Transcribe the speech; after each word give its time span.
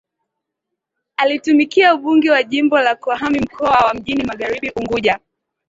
Alitumikia 1.17 1.95
ubunge 1.95 2.31
wa 2.31 2.43
Jimbo 2.43 2.79
la 2.79 2.95
kwahami 2.95 3.39
mkoa 3.39 3.85
wa 3.85 3.93
mjini 3.93 4.23
magharibi 4.23 4.71
Unguja 4.75 5.19